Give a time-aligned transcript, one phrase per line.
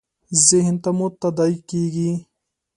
[0.47, 2.11] ذهن ته مو تداعي کېږي.